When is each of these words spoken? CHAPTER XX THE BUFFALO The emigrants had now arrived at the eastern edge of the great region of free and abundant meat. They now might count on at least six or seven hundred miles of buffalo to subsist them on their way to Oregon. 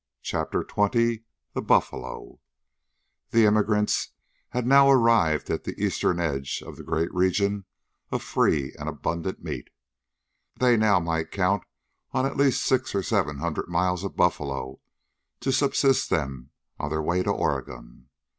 CHAPTER 0.23 0.63
XX 0.63 1.25
THE 1.53 1.61
BUFFALO 1.61 2.39
The 3.29 3.45
emigrants 3.45 4.13
had 4.49 4.65
now 4.65 4.89
arrived 4.89 5.51
at 5.51 5.63
the 5.63 5.79
eastern 5.79 6.19
edge 6.19 6.63
of 6.65 6.75
the 6.75 6.81
great 6.83 7.13
region 7.13 7.65
of 8.09 8.23
free 8.23 8.73
and 8.79 8.89
abundant 8.89 9.43
meat. 9.43 9.67
They 10.59 10.75
now 10.75 10.99
might 10.99 11.29
count 11.29 11.63
on 12.13 12.25
at 12.25 12.35
least 12.35 12.63
six 12.65 12.95
or 12.95 13.03
seven 13.03 13.37
hundred 13.37 13.67
miles 13.69 14.03
of 14.03 14.15
buffalo 14.17 14.79
to 15.39 15.51
subsist 15.51 16.09
them 16.09 16.49
on 16.79 16.89
their 16.89 16.99
way 17.03 17.21
to 17.21 17.29
Oregon. 17.29 18.09